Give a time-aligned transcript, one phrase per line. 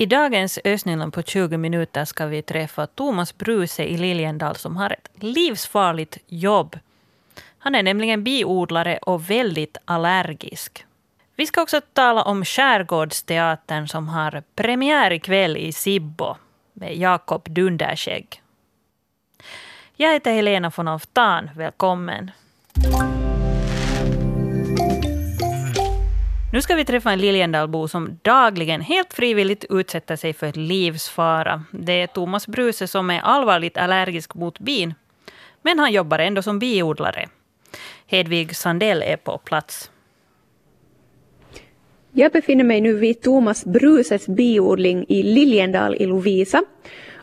[0.00, 4.90] I dagens Ösnyland på 20 minuter ska vi träffa Thomas Bruse i Liljendal som har
[4.90, 6.78] ett livsfarligt jobb.
[7.58, 10.84] Han är nämligen biodlare och väldigt allergisk.
[11.36, 16.36] Vi ska också tala om Skärgårdsteatern som har premiär ikväll i Sibbo
[16.72, 18.42] med Jakob Dunderskägg.
[19.96, 21.50] Jag heter Helena von Oftan.
[21.56, 22.30] Välkommen.
[26.52, 31.64] Nu ska vi träffa en Liljendalbo som dagligen helt frivilligt utsätter sig för livsfara.
[31.70, 34.94] Det är Thomas Bruse som är allvarligt allergisk mot bin.
[35.62, 37.28] Men han jobbar ändå som biodlare.
[38.06, 39.90] Hedvig Sandell är på plats.
[42.12, 46.62] Jag befinner mig nu vid Thomas Bruses biodling i Liljendal i Lovisa.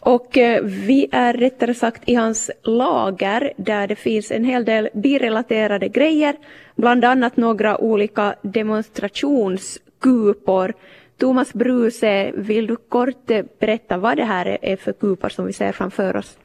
[0.05, 4.89] Och eh, vi är rättare sagt i hans lager där det finns en hel del
[4.93, 6.35] birelaterade grejer,
[6.75, 10.73] bland annat några olika demonstrationskupor.
[11.17, 15.53] Thomas Bruse, vill du kort eh, berätta vad det här är för kupor som vi
[15.53, 16.37] ser framför oss?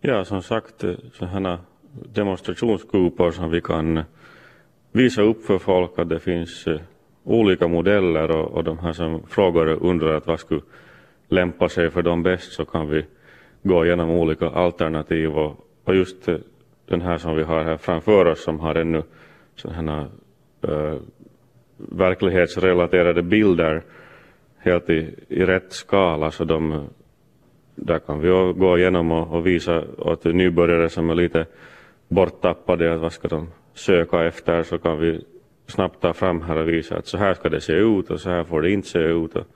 [0.00, 1.58] Ja, som sagt, eh, sådana
[2.14, 4.04] demonstrationskupor som vi kan
[4.92, 6.64] visa upp för folk att det finns
[7.24, 10.60] olika modeller och, och de här som frågar undrar att vad skulle
[11.32, 13.04] lämpar sig för dem bäst så kan vi
[13.62, 16.36] gå igenom olika alternativ och, och just eh,
[16.86, 19.02] den här som vi har här framför oss som har ännu
[19.56, 20.08] sådana
[20.62, 20.96] äh,
[21.76, 23.82] verklighetsrelaterade bilder
[24.58, 26.86] helt i, i rätt skala så de,
[27.74, 31.46] där kan vi gå igenom och, och visa åt nybörjare som är lite
[32.08, 35.24] borttappade att vad ska de söka efter så kan vi
[35.66, 38.30] snabbt ta fram här och visa att så här ska det se ut och så
[38.30, 39.36] här får det inte se ut.
[39.36, 39.46] Och,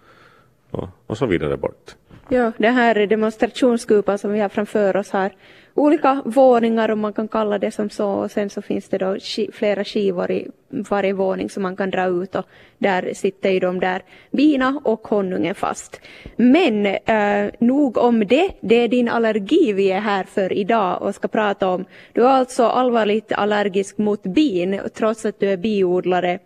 [0.77, 1.95] och, och så vidare bort.
[2.29, 5.31] Ja, den här demonstrationskupan som vi har framför oss har
[5.75, 9.17] olika våningar om man kan kalla det som så och sen så finns det då
[9.53, 12.45] flera skivor i varje våning som man kan dra ut och
[12.79, 16.01] där sitter ju de där bina och honungen fast.
[16.37, 21.15] Men eh, nog om det, det är din allergi vi är här för idag och
[21.15, 21.85] ska prata om.
[22.13, 26.39] Du är alltså allvarligt allergisk mot bin trots att du är biodlare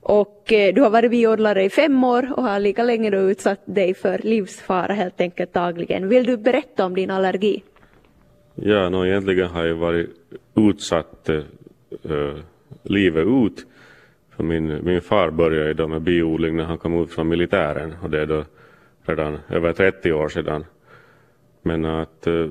[0.00, 3.60] och eh, du har varit biodlare i fem år och har lika länge då utsatt
[3.64, 6.08] dig för livsfara helt enkelt dagligen.
[6.08, 7.62] Vill du berätta om din allergi?
[8.54, 10.10] Ja, no, egentligen har jag varit
[10.54, 12.34] utsatt äh,
[12.82, 13.66] livet ut.
[14.36, 18.10] För min, min far började då med biodling när han kom ut från militären och
[18.10, 18.44] det är då
[19.02, 20.64] redan över 30 år sedan.
[21.62, 22.46] Men att äh,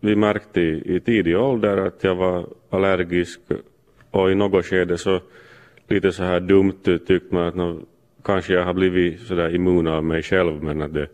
[0.00, 3.40] vi märkte i, i tidig ålder att jag var allergisk
[4.10, 5.20] och i något skede så
[5.88, 7.86] lite så här dumt tyckt man att no,
[8.22, 11.08] kanske jag har blivit så där immun av mig själv men att det,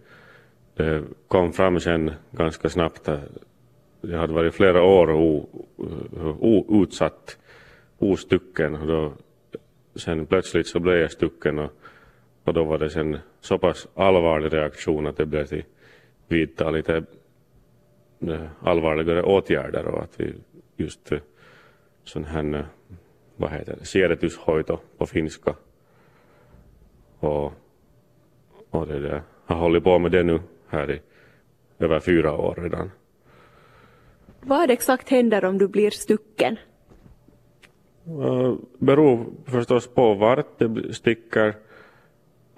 [0.76, 3.08] det kom fram sen ganska snabbt.
[4.00, 5.10] Jag hade varit flera år
[6.82, 7.38] utsatt,
[7.98, 9.12] ostucken och då
[9.94, 11.70] sen plötsligt så blev jag stucken och,
[12.44, 15.64] och då var det sen så pass allvarlig reaktion att det blev till
[16.28, 17.04] vidta lite
[18.20, 20.34] eh, allvarligare åtgärder och att vi
[20.76, 21.18] just eh,
[22.04, 22.64] sån här eh,
[23.36, 25.54] vad heter det, siedätyshoito på finska.
[27.18, 27.52] Och,
[28.70, 31.00] och det där, har hållit på med det nu här i
[31.78, 32.90] över fyra år redan.
[34.40, 36.56] Vad exakt händer om du blir stucken?
[38.08, 41.54] Uh, beror förstås på vart det sticker.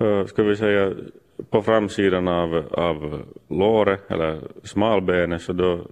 [0.01, 0.95] Uh, ska vi säga
[1.51, 5.87] på framsidan av, av låret eller smalbenet så då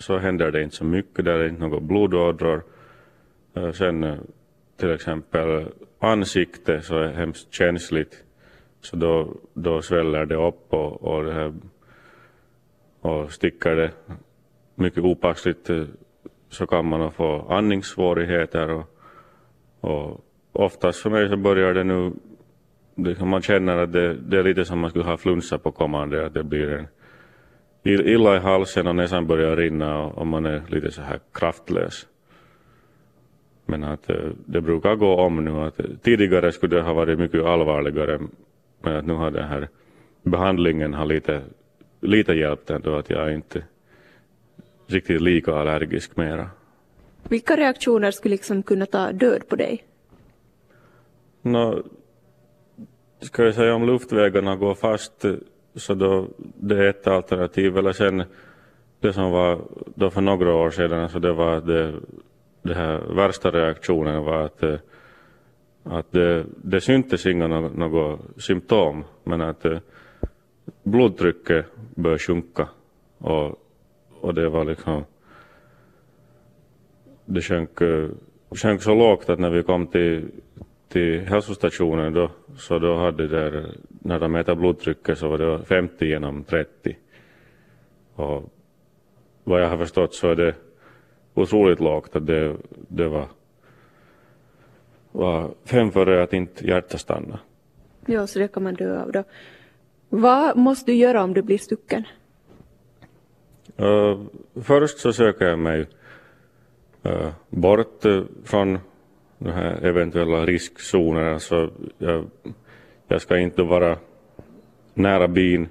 [0.00, 1.24] så händer det inte så mycket.
[1.24, 2.62] Där är inte några blodådror.
[3.56, 4.18] Eh, sen eh,
[4.76, 5.66] till exempel
[5.98, 8.24] ansikte så är hemskt känsligt.
[8.80, 11.54] Så då, då sväller det upp och, och, det här,
[13.00, 13.90] och sticker det
[14.74, 15.84] mycket opassligt eh,
[16.48, 18.84] så kan man få andningssvårigheter och,
[19.80, 22.12] och oftast för mig så börjar det nu,
[22.94, 26.26] liksom man känner att det, det är lite som man skulle ha flunsa på kommande,
[26.26, 26.86] att det blir en
[27.84, 32.06] illa i halsen och näsan börjar rinna och, och man är lite så här kraftlös.
[33.66, 34.16] Men att eh,
[34.46, 35.50] det brukar gå om nu.
[35.50, 38.20] Att tidigare skulle det ha varit mycket allvarligare.
[38.80, 39.68] Men att nu har den här
[40.22, 41.42] behandlingen har lite,
[42.00, 43.62] lite hjälpt ändå att jag inte
[44.86, 46.50] riktigt lika allergisk mera.
[47.28, 49.84] Vilka reaktioner skulle liksom kunna ta död på dig?
[51.42, 51.82] Nå,
[53.20, 55.24] ska jag säga om luftvägarna går fast
[55.74, 57.78] så då det är ett alternativ.
[57.78, 58.24] Eller sen
[59.00, 59.60] det som var
[59.94, 61.94] då för några år sedan så det var det
[62.66, 64.78] den här värsta reaktionen var att, eh,
[65.84, 69.78] att det, det syntes inga några symptom men att eh,
[70.82, 72.68] blodtrycket började sjunka
[73.18, 73.62] och,
[74.20, 75.04] och det var liksom
[77.24, 78.08] det sjönk, eh,
[78.50, 80.28] sjönk så lågt att när vi kom till,
[80.88, 86.06] till hälsostationen då, så då hade där, när de mäter blodtrycket så var det 50
[86.06, 86.96] genom 30.
[88.14, 88.52] Och
[89.44, 90.54] vad jag har förstått så är det
[91.36, 93.28] otroligt lågt att det, det var,
[95.12, 97.38] var fem före att inte hjärtat stanna.
[98.06, 99.24] Ja, så det kan man dö av då.
[100.08, 102.04] Vad måste du göra om du blir stucken?
[103.80, 104.22] Uh,
[104.62, 105.86] först så söker jag mig
[107.06, 108.78] uh, bort uh, från
[109.38, 111.32] de här eventuella riskzonerna.
[111.32, 112.30] Alltså jag,
[113.08, 113.98] jag ska inte vara
[114.94, 115.68] nära bin,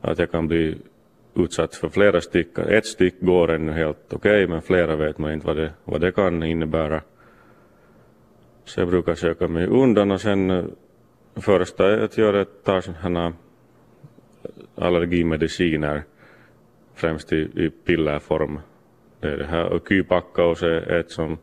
[0.00, 0.78] att jag kan bli
[1.38, 2.58] utsatt för flera styck.
[2.58, 6.00] Ett styck går ännu helt okej, okay, men flera vet man inte vad det, vad
[6.00, 7.02] det kan innebära.
[8.64, 10.64] Så jag brukar söka mig undan och sen eh,
[11.36, 13.32] första jag gör är att ta sådana
[14.74, 16.02] allergimediciner,
[16.94, 18.60] främst i, i pillerform.
[19.20, 21.38] Det är det här kypakkaus är ett som,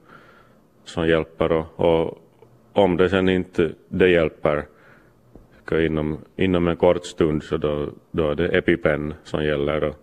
[0.83, 2.21] som hjälper och, och
[2.73, 4.65] om det sen inte det hjälper
[5.71, 9.83] inom, inom en kort stund så då, då är det EpiPen som gäller.
[9.83, 9.95] Och,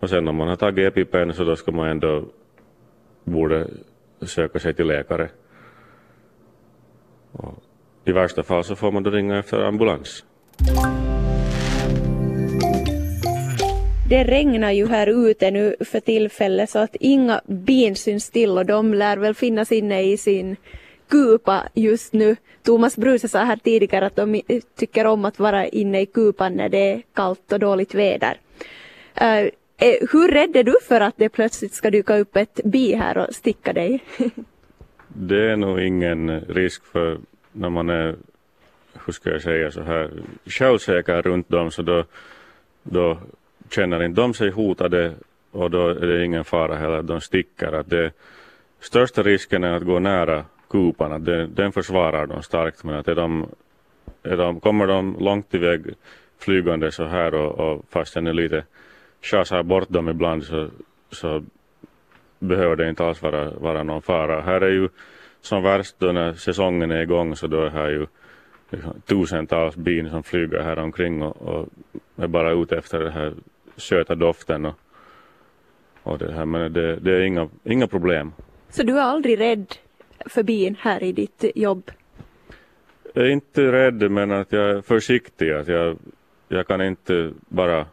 [0.00, 2.24] och sen om man har tagit EpiPen så då ska man ändå
[3.24, 3.66] borde
[4.22, 5.28] söka sig till läkare.
[7.32, 7.62] Och
[8.04, 10.24] I värsta fall så får man då ringa efter ambulans.
[14.08, 18.66] Det regnar ju här ute nu för tillfället så att inga bin syns till och
[18.66, 20.56] de lär väl finnas inne i sin
[21.08, 22.36] kupa just nu.
[22.62, 24.42] Thomas Bruse sa här tidigare att de
[24.76, 28.40] tycker om att vara inne i kupan när det är kallt och dåligt väder.
[29.20, 29.50] Uh,
[30.12, 33.34] hur rädd är du för att det plötsligt ska dyka upp ett bi här och
[33.34, 34.04] sticka dig?
[35.08, 37.18] det är nog ingen risk för
[37.52, 38.14] när man är,
[39.06, 40.10] hur ska jag säga så här,
[40.46, 42.04] självsäker runt dem så då,
[42.82, 43.18] då
[43.70, 45.12] känner inte de sig hotade
[45.50, 47.72] och då är det ingen fara heller, de sticker.
[47.72, 48.10] Att det,
[48.80, 51.24] största risken är att gå nära kupan, att
[51.56, 53.46] den försvarar de starkt men att är de,
[54.22, 55.94] är de, kommer de långt iväg
[56.38, 58.64] flygande så här och, och fast den är lite
[59.22, 60.68] chasar bort dem ibland så,
[61.10, 61.44] så
[62.38, 64.40] behöver det inte alls vara, vara någon fara.
[64.40, 64.88] Här är ju
[65.40, 68.06] som värst då när säsongen är igång så då är här ju
[68.70, 71.68] liksom, tusentals bin som flyger här omkring och, och
[72.16, 73.34] är bara ute efter den här
[73.76, 74.74] söta doften och,
[76.02, 78.32] och det här men det, det är inga, inga problem.
[78.70, 79.74] Så du är aldrig rädd
[80.26, 81.90] för bin här i ditt jobb?
[83.12, 85.50] Jag är inte rädd men att jag är försiktig.
[85.50, 85.98] Att jag,
[86.48, 87.86] jag kan inte bara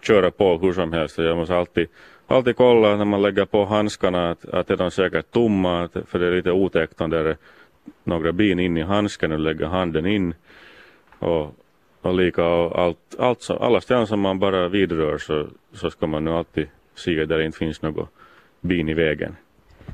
[0.00, 1.18] köra på hur som helst.
[1.18, 1.88] Jag måste alltid,
[2.26, 5.82] alltid kolla när man lägger på handskarna att, att är de säkert tomma.
[5.82, 7.36] Att, för det är lite otäckt om det är
[8.04, 10.34] några bin in i handsken och lägger handen in.
[11.18, 11.54] Och,
[12.00, 16.24] och lika och allt, allt alla ställen som man bara vidrör så, så ska man
[16.24, 18.08] nu alltid se där det inte finns något
[18.60, 19.36] bin i vägen.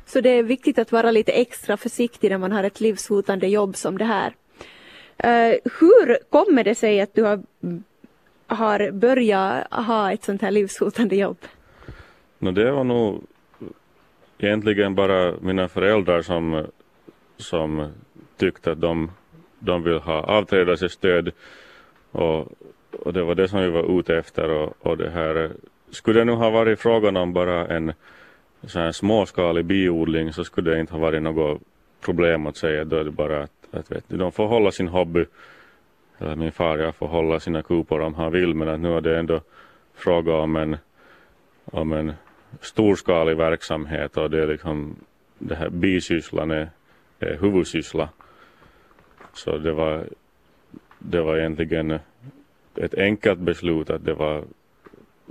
[0.07, 3.77] Så det är viktigt att vara lite extra försiktig när man har ett livshotande jobb
[3.77, 4.35] som det här.
[5.25, 7.43] Uh, hur kommer det sig att du har,
[8.47, 11.39] har börjat ha ett sånt här livshotande jobb?
[12.39, 13.23] No, det var nog
[14.39, 16.67] egentligen bara mina föräldrar som,
[17.37, 17.93] som
[18.37, 19.11] tyckte att de,
[19.59, 21.33] de vill ha avträdelsestöd
[22.11, 22.49] och,
[22.93, 25.51] och det var det som vi var ute efter och, och det här
[25.91, 27.93] skulle det nu ha varit frågan om bara en
[28.67, 31.61] så här småskalig biodling så skulle det inte ha varit något
[32.01, 32.85] problem att säga.
[32.85, 35.25] Då är det bara att, att vet, de får hålla sin hobby.
[36.19, 39.01] Eller min far jag får hålla sina kupor om han vill men att nu är
[39.01, 39.41] det ändå
[39.95, 40.77] fråga om en,
[41.65, 42.13] om en
[42.61, 44.97] storskalig verksamhet och det är liksom
[45.39, 46.71] det här bisysslan är,
[47.19, 48.09] är huvudsyssla.
[49.33, 50.05] Så det var,
[50.99, 51.99] det var egentligen
[52.77, 54.45] ett enkelt beslut att det var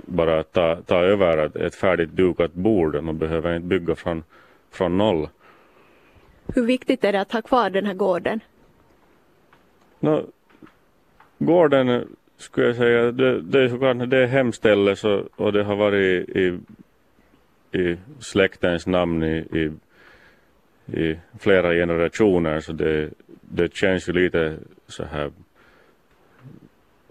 [0.06, 3.02] bara ta, ta över ett färdigt dukat bord.
[3.02, 4.24] Man behöver inte bygga från,
[4.70, 5.28] från noll.
[6.54, 8.40] Hur viktigt är det att ha kvar den här gården?
[10.00, 10.26] No,
[11.38, 15.76] gården skulle jag säga, det, det är såklart det är hemställe så, och det har
[15.76, 16.58] varit i,
[17.72, 19.70] i släktens namn i, i,
[21.00, 25.30] i flera generationer så det, det känns ju lite så här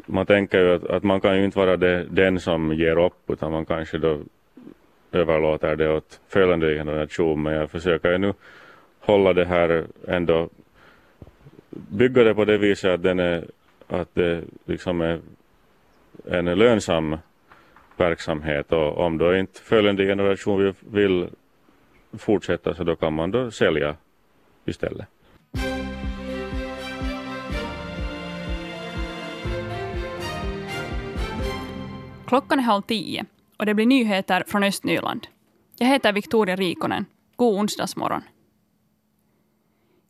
[0.10, 3.30] man tänker ju att, att, man kan ju inte vara det, den som ger upp
[3.30, 4.20] utan man kanske då
[5.12, 8.34] överlåter det åt följande generation men jag försöker ju nu
[9.00, 10.50] hålla det här ändå
[11.70, 13.44] bygga det på det viset att, den är,
[13.88, 15.20] att det liksom är
[16.26, 17.18] en lönsam
[17.98, 21.28] verksamhet och om då inte följande generation vill, vill
[22.18, 23.96] fortsätta så då kan man då sälja
[24.66, 25.08] istället.
[32.30, 33.26] Klockan är halv tio
[33.58, 35.28] och det blir nyheter från Östnyland.
[35.78, 37.06] Jag heter Victoria Rikonen.
[37.36, 38.22] God onsdagsmorgon.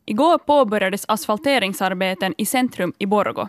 [0.04, 3.48] Igår påbörjades asfalteringsarbeten i centrum i Borgo.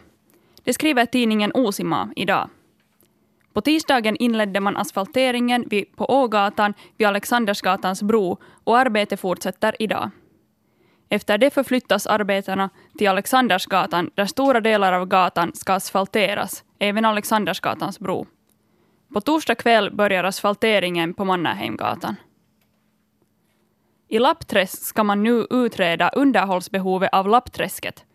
[0.63, 2.49] Det skriver tidningen Osima idag.
[3.53, 10.09] På tisdagen inledde man asfalteringen vid, på Ågatan vid Alexandersgatans bro och arbetet fortsätter idag.
[11.09, 17.99] Efter det förflyttas arbetena till Alexandersgatan där stora delar av gatan ska asfalteras, även Alexandersgatans
[17.99, 18.27] bro.
[19.13, 22.15] På torsdag kväll börjar asfalteringen på Mannerheimgatan.
[24.07, 28.05] I Lappträsk ska man nu utreda underhållsbehovet av Lappträsket.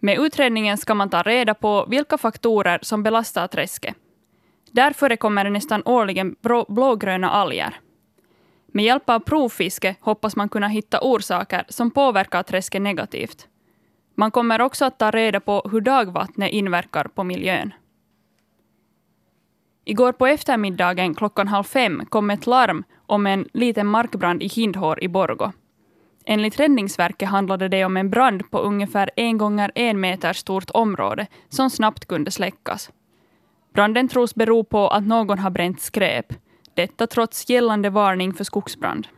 [0.00, 3.96] Med utredningen ska man ta reda på vilka faktorer som belastar träsket.
[4.70, 6.36] Där förekommer det nästan årligen
[6.68, 7.80] blågröna alger.
[8.66, 13.48] Med hjälp av provfiske hoppas man kunna hitta orsaker som påverkar träsket negativt.
[14.14, 17.72] Man kommer också att ta reda på hur dagvattnet inverkar på miljön.
[19.84, 25.04] Igår på eftermiddagen klockan halv fem kom ett larm om en liten markbrand i Hindhår
[25.04, 25.52] i Borgo.
[26.24, 31.26] Enligt Räddningsverket handlade det om en brand på ungefär en gånger en meter stort område
[31.48, 32.90] som snabbt kunde släckas.
[33.74, 36.26] Branden tros bero på att någon har bränt skräp.
[36.74, 39.08] Detta trots gällande varning för skogsbrand.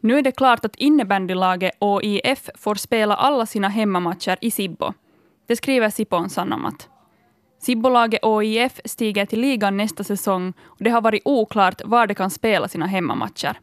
[0.00, 4.92] Nu är det klart att innebandylaget OIF får spela alla sina hemmamatcher i Sibbo.
[5.46, 6.88] Det skriver Sipon Sanomat.
[7.64, 12.30] Sibbolaget OIF stiger till ligan nästa säsong och det har varit oklart var de kan
[12.30, 13.60] spela sina hemmamatcher.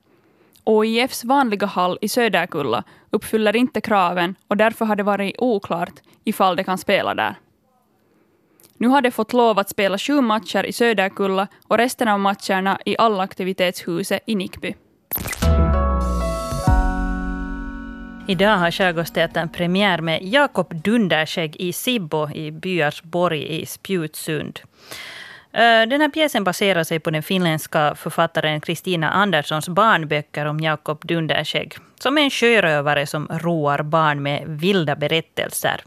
[0.64, 5.94] OIFs vanliga hall i Söderkulla uppfyller inte kraven och därför har det varit oklart
[6.24, 7.36] ifall de kan spela där.
[8.78, 12.80] Nu har de fått lov att spela sju matcher i Söderkulla och resten av matcherna
[12.86, 14.76] i allaktivitetshuset i Nickby.
[18.32, 24.60] Idag har Skärgårdsteatern premiär med Jakob Dunderskägg i Sibbo i Byarsborg i Spjutsund.
[25.88, 31.76] Den här pjäsen baserar sig på den finländska författaren Kristina Anderssons barnböcker om Jakob Dunderskägg,
[32.00, 35.82] som är en sjörövare som roar barn med vilda berättelser.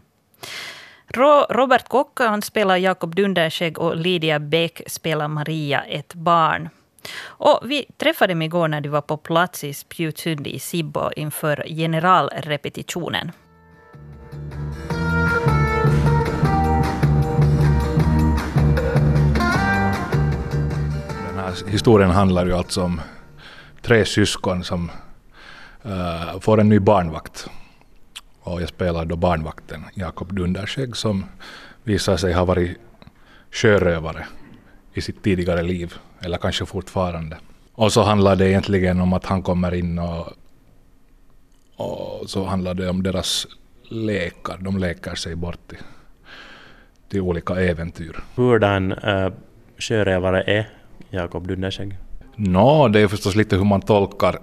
[1.51, 6.69] Robert Kocka han spelar Jakob Dunderskägg och Lydia Bäck spelar Maria, ett barn.
[7.23, 11.65] Och vi träffade dem igår när de var på plats i Spjutsund i Sibbo inför
[11.69, 13.33] generalrepetitionen.
[21.29, 23.01] Den här historien handlar ju alltså om
[23.83, 24.91] tre syskon som
[25.87, 27.49] uh, får en ny barnvakt.
[28.41, 31.25] Och jag spelar då barnvakten Jakob Dunderskägg som
[31.85, 32.79] visar sig ha varit
[33.51, 34.27] sjörövare
[34.95, 35.95] i sitt tidigare liv,
[36.25, 37.37] eller kanske fortfarande.
[37.75, 40.27] Och så handlar det egentligen om att han kommer in och,
[41.77, 43.47] och så handlar det om deras
[43.89, 44.59] lekar.
[44.61, 45.79] De leker sig bort till,
[47.09, 48.25] till olika äventyr.
[48.35, 49.33] Hurdan uh,
[49.79, 50.69] sjörövare är
[51.11, 51.97] Jakob Dunderskägg?
[52.37, 54.39] Nå, no, det är förstås lite hur man tolkar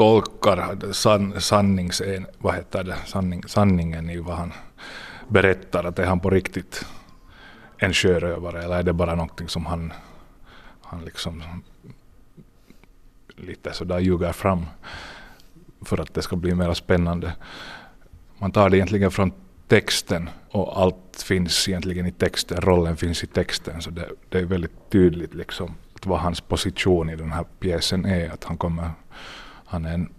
[0.00, 2.02] tolkar san, sannings,
[2.38, 4.52] vad heter det, sanning, sanningen i vad han
[5.28, 5.84] berättar.
[5.84, 6.86] Att är han på riktigt
[7.78, 9.92] en sjörövare eller är det bara någonting som han,
[10.90, 11.42] han liksom
[13.36, 14.66] lite sådär ljuger fram
[15.82, 17.32] för att det ska bli mer spännande.
[18.38, 19.32] Man tar det egentligen från
[19.68, 24.44] texten och allt finns egentligen i texten, rollen finns i texten så det, det är
[24.44, 28.30] väldigt tydligt liksom vad hans position i den här pjäsen är.
[28.30, 28.90] Att han kommer
[29.64, 30.12] han är en,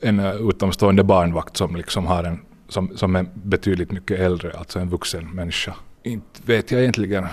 [0.00, 4.88] en utomstående barnvakt som liksom har en som, som är betydligt mycket äldre, alltså en
[4.88, 5.74] vuxen människa.
[6.02, 7.26] Inte vet jag egentligen.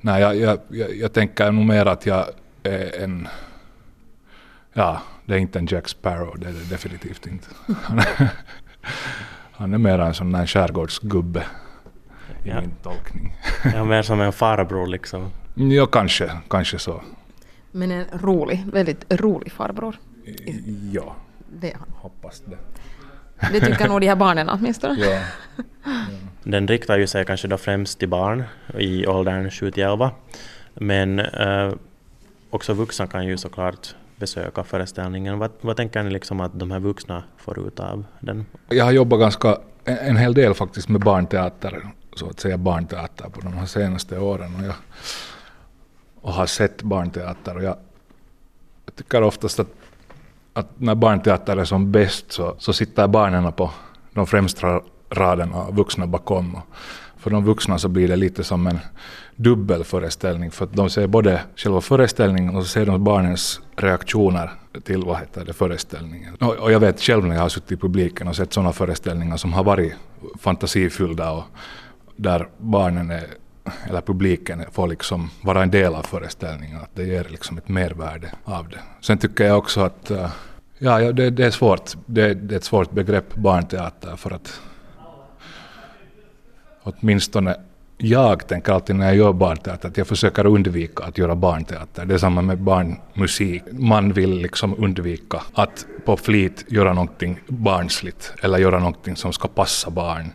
[0.00, 2.26] Nej, jag, jag, jag, jag tänker nog mer att jag
[2.62, 3.28] är en...
[4.72, 7.46] Ja, det är inte en Jack Sparrow, det är det definitivt inte.
[7.82, 8.30] Han är,
[9.52, 11.44] han är mer en sån där skärgårdsgubbe
[12.44, 12.60] i ja.
[12.60, 13.36] min tolkning.
[13.74, 15.30] Ja, mer som en farbror liksom.
[15.54, 17.02] Ja, kanske, kanske så.
[17.72, 19.96] Men en rolig, väldigt rolig farbror.
[20.92, 21.16] Ja,
[21.60, 21.88] det han.
[21.96, 22.58] hoppas det.
[23.52, 24.94] Det tycker nog de här barnen åtminstone.
[24.98, 25.10] Ja.
[25.10, 25.90] ja.
[26.42, 28.44] Den riktar ju sig kanske då främst till barn
[28.78, 30.10] i åldern 7 till 11.
[30.74, 31.72] Men äh,
[32.50, 35.38] också vuxna kan ju såklart besöka föreställningen.
[35.38, 38.46] Vad, vad tänker ni liksom att de här vuxna får ut av den?
[38.68, 41.82] Jag har jobbat ganska en, en hel del faktiskt med barnteater,
[42.16, 44.54] så att säga barnteater på de här senaste åren.
[44.54, 44.74] Och, jag,
[46.20, 47.76] och har sett barnteater och jag,
[48.86, 49.68] jag tycker oftast att
[50.58, 53.70] att när barnteater är som bäst så, så sitter barnen på
[54.14, 56.54] de främsta raderna och vuxna bakom.
[56.54, 56.62] Och
[57.16, 58.78] för de vuxna så blir det lite som en
[59.36, 64.50] dubbel föreställning för att de ser både själva föreställningen och så ser de barnens reaktioner
[64.84, 66.34] till vad heter det, föreställningen.
[66.34, 69.52] Och, jag vet själv när jag har suttit i publiken och sett sådana föreställningar som
[69.52, 69.94] har varit
[70.40, 71.44] fantasifyllda och
[72.16, 73.26] där barnen är,
[73.88, 76.80] eller publiken får liksom vara en del av föreställningen.
[76.80, 78.80] Att det ger liksom ett mervärde av det.
[79.00, 80.30] Sen tycker jag också att uh,
[80.78, 81.96] Ja, ja det, det, är svårt.
[82.06, 84.60] Det, det, är ett svårt begrepp, barnteater, för att
[86.82, 87.56] åtminstone
[88.00, 92.04] jag tänker alltid när jag gör barnteater att jag försöker undvika att göra barnteater.
[92.04, 93.62] Det är samma med barnmusik.
[93.72, 99.48] Man vill liksom undvika att på flit göra någonting barnsligt eller göra någonting som ska
[99.48, 100.32] passa barn.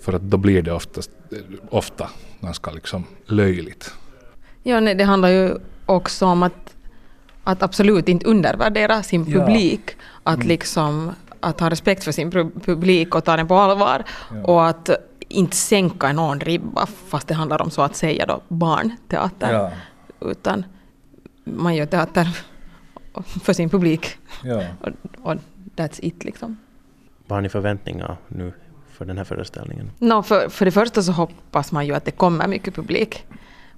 [0.00, 1.10] För att då blir det oftast,
[1.70, 2.10] ofta
[2.40, 3.94] ganska liksom löjligt.
[4.62, 5.54] Ja, nej, det handlar ju
[5.86, 6.71] också om att,
[7.44, 9.82] att absolut inte undervärdera sin publik.
[9.86, 10.02] Ja.
[10.22, 10.48] Att mm.
[10.48, 12.30] liksom att ha respekt för sin
[12.64, 14.04] publik och ta den på allvar.
[14.30, 14.44] Ja.
[14.44, 14.90] Och att
[15.28, 19.52] inte sänka någon ribba fast det handlar om så att säga då barnteater.
[19.52, 19.70] Ja.
[20.20, 20.64] Utan
[21.44, 22.38] man gör teater
[23.44, 24.18] för sin publik.
[24.44, 24.62] Ja.
[24.80, 24.88] Och,
[25.22, 25.36] och
[25.76, 26.58] that's it liksom.
[27.26, 28.52] Vad har ni förväntningar nu
[28.92, 29.90] för den här föreställningen?
[29.98, 33.24] No, för, för det första så hoppas man ju att det kommer mycket publik.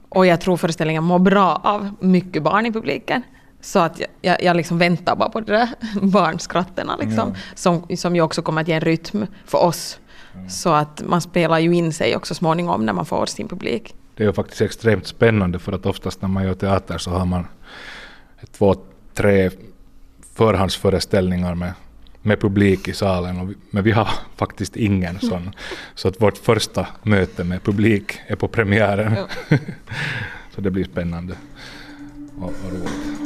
[0.08, 3.22] Och jag tror föreställningen mår bra av mycket barn i publiken.
[3.64, 5.68] Så att jag, jag, liksom väntar bara på de där
[6.02, 7.40] barnskratten liksom, ja.
[7.54, 9.98] som, som ju också kommer att ge en rytm för oss
[10.48, 13.94] så att man spelar ju in sig också småningom när man får sin publik.
[14.14, 17.24] Det är ju faktiskt extremt spännande för att oftast när man gör teater så har
[17.24, 17.46] man
[18.52, 18.74] två,
[19.14, 19.50] tre
[20.34, 21.72] förhandsföreställningar med,
[22.22, 23.48] med publik i salen.
[23.48, 25.50] Vi, men vi har faktiskt ingen sån.
[25.94, 29.16] Så att vårt första möte med publik är på premiären.
[29.48, 29.58] Ja.
[30.54, 31.36] så det blir spännande
[32.38, 33.23] och, och roligt.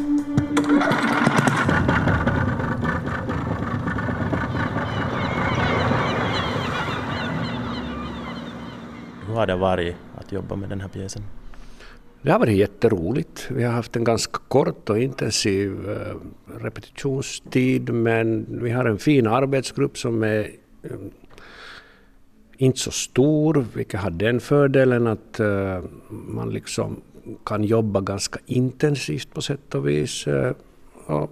[9.26, 11.22] Hur har det varit att jobba med den här pjäsen?
[12.22, 13.50] Det har varit jätteroligt.
[13.50, 16.16] Vi har haft en ganska kort och intensiv eh,
[16.62, 20.50] repetitionstid men vi har en fin arbetsgrupp som är
[20.82, 20.90] eh,
[22.56, 27.00] inte så stor, vilket har den fördelen att eh, man liksom
[27.44, 30.26] kan jobba ganska intensivt på sätt och vis.
[31.08, 31.30] Och,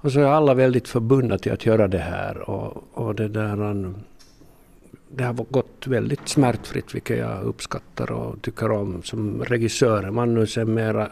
[0.00, 2.50] och, så är alla väldigt förbundna till att göra det här.
[2.50, 3.94] Och, och det där,
[5.08, 9.02] det har gått väldigt smärtfritt, vilket jag uppskattar och tycker om.
[9.02, 11.10] Som regissör Magnus är mera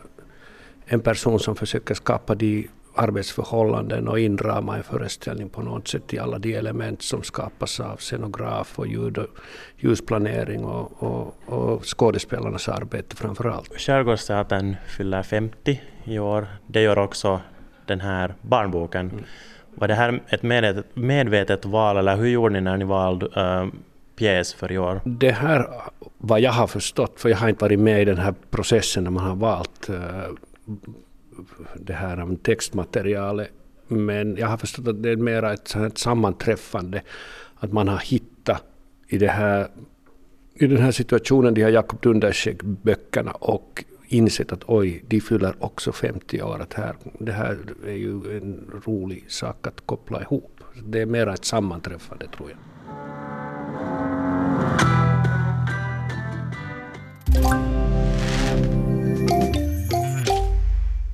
[0.87, 6.19] en person som försöker skapa de arbetsförhållanden och inrama en föreställning på något sätt i
[6.19, 9.27] alla de element som skapas av scenograf och ljud och
[9.77, 13.81] ljusplanering och, och, och skådespelarnas arbete framför allt.
[13.81, 16.47] Skärgårdsteatern fyller 50 i år.
[16.67, 17.41] Det gör också
[17.87, 19.11] den här barnboken.
[19.11, 19.25] Mm.
[19.75, 23.69] Var det här ett medvetet, medvetet val eller hur gjorde ni när ni valde uh,
[24.17, 25.01] pjäs för i år?
[25.05, 25.67] Det här,
[26.19, 29.11] vad jag har förstått, för jag har inte varit med i den här processen när
[29.11, 29.97] man har valt uh,
[31.77, 33.51] det här textmaterialet,
[33.89, 37.03] men jag har förstått att det är mer ett, ett sammanträffande,
[37.57, 38.65] att man har hittat
[39.09, 39.69] i, det här,
[40.55, 45.93] i den här situationen de här Jakob Dunderskeg-böckerna och insett att oj, de fyller också
[45.93, 46.61] 50 år.
[46.63, 50.61] Att här, det här är ju en rolig sak att koppla ihop.
[50.85, 52.59] Det är mer ett sammanträffande tror jag.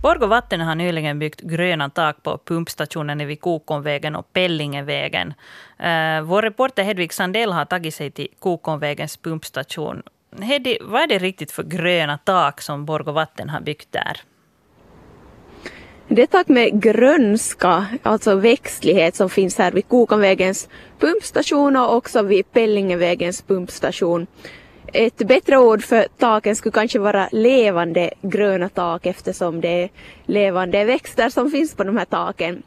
[0.04, 5.34] Borgå Vatten har nyligen byggt gröna tak på pumpstationen vid Kokonvägen och Pellingevägen.
[5.78, 10.02] Eh, vår reporter Hedvig Sandell har tagit sig till Kokonvägens pumpstation
[10.40, 14.20] Heddy, vad är det riktigt för gröna tak som Borgå Vatten har byggt där?
[16.08, 22.22] Det är tak med grönska, alltså växtlighet som finns här vid Kokonvägens pumpstation och också
[22.22, 24.26] vid Pellingevägens pumpstation.
[24.96, 29.90] Ett bättre ord för taken skulle kanske vara levande gröna tak eftersom det är
[30.26, 32.62] levande växter som finns på de här taken.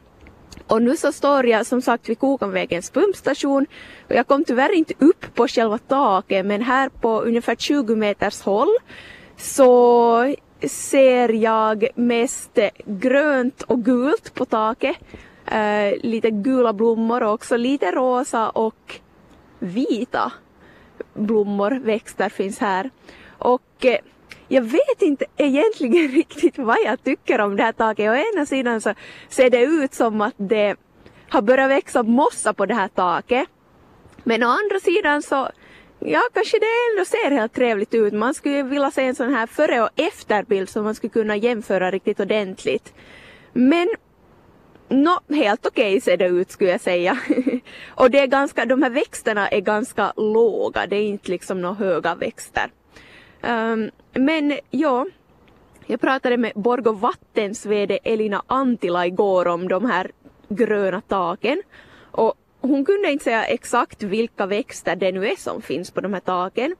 [0.66, 3.66] Och nu så står jag som sagt vid Kokanvägens pumpstation
[4.08, 8.42] och jag kom tyvärr inte upp på själva taket men här på ungefär 20 meters
[8.42, 8.76] håll
[9.36, 14.96] så ser jag mest grönt och gult på taket.
[15.46, 19.00] Eh, lite gula blommor och också lite rosa och
[19.58, 20.32] vita
[21.14, 22.90] blommor, växter finns här.
[23.38, 23.98] Och eh,
[24.48, 28.10] jag vet inte egentligen riktigt vad jag tycker om det här taket.
[28.10, 28.94] Å ena sidan så
[29.28, 30.76] ser det ut som att det
[31.28, 33.48] har börjat växa mossa på det här taket.
[34.24, 35.48] Men å andra sidan så
[36.00, 38.12] Ja, kanske det ändå ser helt trevligt ut.
[38.12, 41.90] Man skulle vilja se en sån här före och efterbild som man skulle kunna jämföra
[41.90, 42.94] riktigt ordentligt.
[43.52, 43.88] Men
[44.88, 47.18] no, helt okej okay ser det ut skulle jag säga.
[47.88, 51.74] och det är ganska, de här växterna är ganska låga, det är inte liksom några
[51.74, 52.70] höga växter.
[53.42, 55.06] Um, men ja,
[55.86, 60.10] jag pratade med Borgå Vattens VD Elina Antila igår om de här
[60.48, 61.62] gröna taken.
[62.10, 66.12] Och hon kunde inte säga exakt vilka växter det nu är som finns på de
[66.14, 66.74] här taken.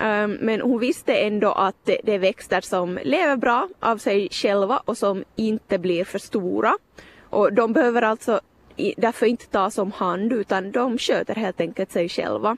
[0.00, 4.82] Um, men hon visste ändå att det är växter som lever bra av sig själva
[4.84, 6.74] och som inte blir för stora.
[7.34, 8.40] Och de behöver alltså
[8.96, 12.56] därför inte tas om hand utan de sköter helt enkelt sig själva.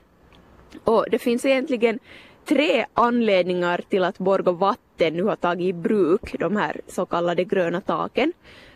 [0.83, 1.99] Och det finns egentligen
[2.45, 7.43] tre anledningar till att Borgå vatten nu har tagit i bruk de här så kallade
[7.43, 8.33] gröna taken.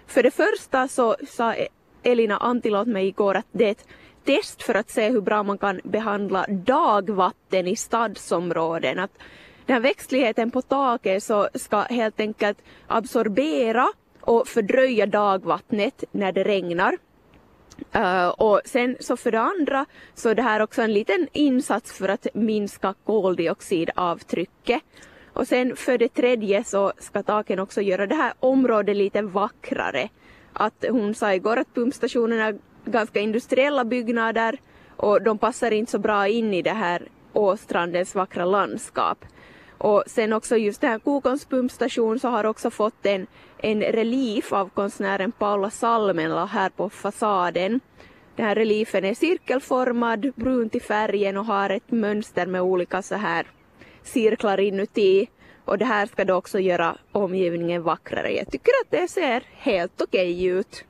[0.08, 1.68] För det första så sa e-
[2.04, 3.88] Elina Antil åt mig igår att det är ett
[4.26, 9.00] test för att se hur bra man kan behandla dagvatten i stadsområden.
[9.00, 9.12] Att
[9.66, 13.88] den här växtligheten på taket så ska helt enkelt absorbera
[14.22, 16.98] och fördröja dagvattnet när det regnar.
[17.96, 21.92] Uh, och sen så för det andra så är det här också en liten insats
[21.92, 24.82] för att minska koldioxidavtrycket.
[25.34, 30.10] Och sen för det tredje så ska taken också göra det här området lite vackrare.
[30.54, 34.60] Att hon sa igår att pumpstationerna är ganska industriella byggnader
[34.98, 39.26] och de passar inte så bra in i det här Åstrandens vackra landskap.
[39.84, 44.54] Och sen också just den här Kokons pumpstation så har också fått en, en relief
[44.54, 47.80] av konstnären Paula Salmela här på fasaden.
[48.36, 53.16] Den här reliefen är cirkelformad, brunt i färgen och har ett mönster med olika så
[53.16, 53.48] här
[54.04, 55.28] cirklar inuti.
[55.66, 58.32] Och det här ska då också göra omgivningen vackrare.
[58.32, 60.86] Jag tycker att det ser helt okej okay ut.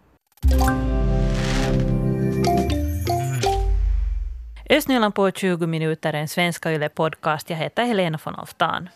[4.71, 7.49] Östnyland på 20 minuter, en svenska yle podcast.
[7.49, 8.89] Jag heter Helena von Oftan.